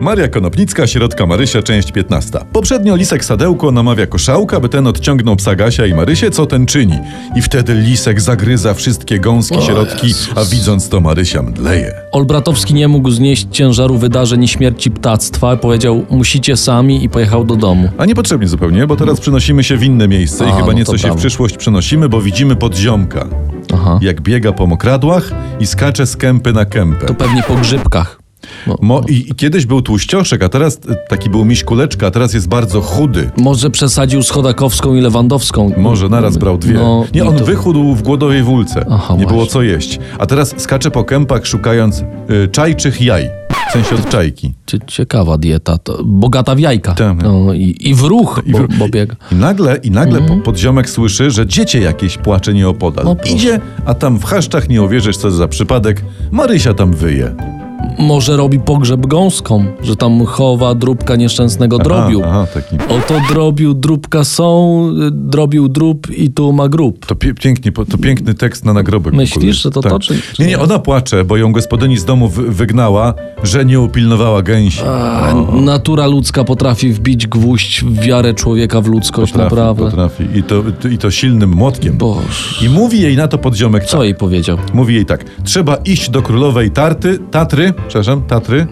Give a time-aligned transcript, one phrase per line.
[0.00, 2.38] Maria Konopnicka, środka Marysia, część 15.
[2.52, 6.98] Poprzednio Lisek Sadełko namawia koszałka, by ten odciągnął psa Gasia i Marysię, co ten czyni.
[7.36, 10.30] I wtedy Lisek zagryza wszystkie gąski O środki, Jezus.
[10.36, 11.92] a widząc to Marysia mdleje.
[12.12, 15.56] Olbratowski nie mógł znieść ciężaru wydarzeń i śmierci ptactwa.
[15.56, 17.88] Powiedział, musicie sami i pojechał do domu.
[17.98, 20.98] A niepotrzebnie zupełnie, bo teraz przenosimy się w inne miejsce i A, chyba no nieco
[20.98, 23.26] się w przyszłość przenosimy, bo widzimy podziomka.
[23.74, 23.98] Aha.
[24.02, 25.30] Jak biega po mokradłach
[25.60, 27.06] i skacze z kępy na kępę.
[27.06, 28.19] To pewnie po grzybkach.
[28.66, 32.10] Bo, Mo, i, I kiedyś był tłuścioszek, a teraz e, taki był miś kuleczka, a
[32.10, 33.30] teraz jest bardzo chudy.
[33.36, 35.72] Może przesadził z Chodakowską i Lewandowską.
[35.76, 36.74] Może naraz brał dwie.
[36.74, 38.86] No, nie, i on to- wychudł w głodowej wólce.
[38.90, 39.52] Aha, nie było właśnie.
[39.52, 39.98] co jeść.
[40.18, 42.00] A teraz skacze po kępach szukając
[42.44, 43.30] y, czajczych jaj.
[43.68, 44.52] W sensie od czajki.
[44.66, 45.78] Cie- Ciekawa dieta.
[45.78, 46.94] To bogata w jajka.
[46.94, 47.22] Tak.
[47.22, 49.16] No, i, I w ruch, I, bo, w- bo biega.
[49.32, 53.08] I nagle, i nagle po, podziomek słyszy, że dziecię jakieś płacze nieopodal.
[53.08, 53.32] O, proszę.
[53.34, 56.04] Idzie, a tam w chaszczach nie uwierzysz, co za przypadek.
[56.30, 57.34] Marysia tam wyje.
[57.98, 62.20] Może robi pogrzeb gąską, że tam chowa drób nieszczęsnego drobiu.
[62.24, 62.76] Aha, aha, taki.
[62.94, 67.06] Oto drobił dróbka są, y, drobił drób i tu ma grób.
[67.06, 69.14] To pie, pięknie, to piękny tekst na nagrobek.
[69.14, 72.28] Myślisz, że to to, czy- czy Nie, nie, ona płacze, bo ją gospodyni z domu
[72.28, 74.80] wy, wygnała, że nie upilnowała gęsi.
[74.86, 79.84] A, natura ludzka potrafi wbić gwóźdź w wiarę człowieka w ludzkość, Potrafi, naprawdę.
[79.84, 80.24] potrafi.
[80.38, 81.96] I to, I to silnym młotkiem.
[81.96, 82.62] Boż.
[82.66, 84.04] I mówi jej na to podziomek Co tak.
[84.04, 84.58] jej powiedział?
[84.74, 85.24] Mówi jej tak.
[85.44, 88.66] Trzeba iść do królowej Tarty, Tatry, przepraszam, Tatry.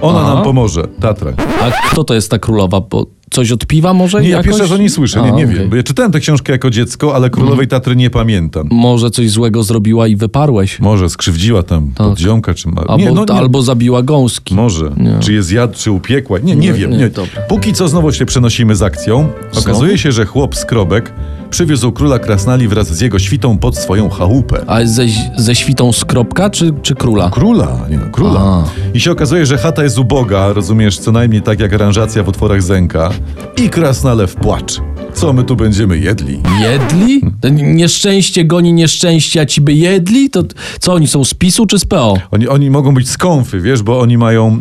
[0.00, 0.34] Ona Aha.
[0.34, 0.82] nam pomoże.
[1.00, 1.32] Tatra.
[1.62, 2.80] A kto to jest ta królowa?
[2.80, 4.46] Bo coś od piwa może Nie, ja jakoś?
[4.46, 5.56] pierwszy raz o niej słyszę, nie, nie okej.
[5.58, 5.68] wiem.
[5.70, 8.68] Bo ja czytałem tę książkę jako dziecko, ale królowej Tatry nie pamiętam.
[8.70, 10.80] Może coś złego zrobiła i wyparłeś.
[10.80, 12.80] Może skrzywdziła tam podziomka, czy ma...
[12.80, 13.34] Albo, nie, no, nie.
[13.34, 14.54] albo zabiła gąski.
[14.54, 14.90] Może.
[14.96, 15.16] Nie.
[15.20, 16.38] Czy je zjadł, czy upiekła?
[16.38, 16.90] Nie, nie Nie, wiem.
[16.90, 17.42] nie, dobra.
[17.48, 19.28] Póki co znowu się przenosimy z akcją.
[19.58, 21.12] Okazuje się, że chłop z Krobek
[21.50, 24.64] przywiózł króla Krasnali wraz z jego świtą pod swoją chałupę.
[24.66, 25.04] A ze,
[25.36, 27.30] ze świtą skropka czy, czy króla?
[27.30, 28.40] Króla, nie no, króla.
[28.40, 28.64] A.
[28.94, 32.62] I się okazuje, że chata jest uboga, rozumiesz, co najmniej tak jak aranżacja w utworach
[32.62, 33.10] Zenka.
[33.56, 34.80] I krasnale w płacz.
[35.14, 36.40] Co my tu będziemy jedli?
[36.60, 37.22] Jedli?
[37.52, 40.30] Nieszczęście goni nieszczęście, a ci by jedli?
[40.30, 40.42] To
[40.80, 42.16] co, oni są z PiSu czy z PO?
[42.30, 44.60] Oni, oni mogą być skąfy, wiesz, bo oni mają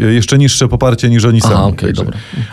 [0.00, 1.92] e, e, jeszcze niższe poparcie niż oni Aha, sami.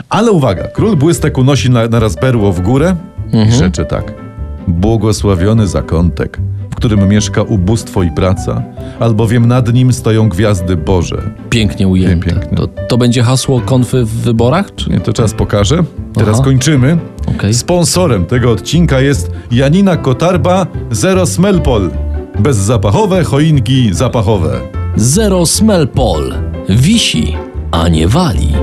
[0.10, 2.96] Ale uwaga, król błystek unosi na, naraz berło w górę
[3.42, 3.56] Mhm.
[3.56, 4.14] i rzeczy tak.
[4.68, 6.40] Błogosławiony zakątek,
[6.72, 8.64] w którym mieszka ubóstwo i praca,
[9.00, 11.18] albowiem nad nim stoją gwiazdy Boże.
[11.50, 12.30] Pięknie ujęte.
[12.30, 12.58] Piękne.
[12.58, 14.76] To, to będzie hasło konfy w wyborach?
[14.76, 14.90] Czy...
[14.90, 15.84] Nie, to czas pokażę.
[16.14, 16.44] Teraz Aha.
[16.44, 16.98] kończymy.
[17.28, 17.54] Okej.
[17.54, 21.90] Sponsorem tego odcinka jest Janina Kotarba Zero Smelpol.
[22.40, 24.60] Bezzapachowe choinki zapachowe.
[24.96, 26.34] Zero smell pol.
[26.70, 27.36] Wisi,
[27.72, 28.54] a nie wali.